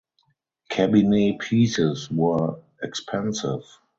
Cabinet 0.69 1.37
pieces 1.37 2.09
were 2.09 2.59
expensive. 2.81 3.61